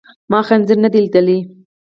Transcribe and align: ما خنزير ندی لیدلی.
ما 0.31 0.39
خنزير 0.47 0.77
ندی 0.83 0.99
لیدلی. 1.03 1.37